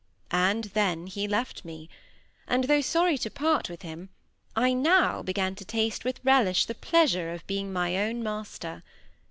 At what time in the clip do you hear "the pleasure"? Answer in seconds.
6.65-7.31